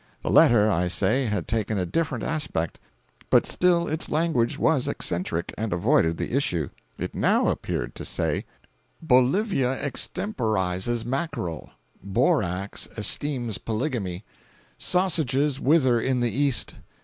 [0.23, 2.79] The letter, I say, had taken a different aspect,
[3.29, 6.71] but still its language was eccentric and avoided the issue.
[6.97, 8.45] It now appeared to say:
[8.99, 11.69] "Bolivia extemporizes mackerel;
[12.03, 14.23] borax esteems polygamy;
[14.79, 16.77] sausages wither in the east.